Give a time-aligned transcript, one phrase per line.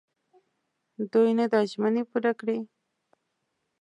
[1.11, 2.57] دوی نه دا ژمني پوره کړي.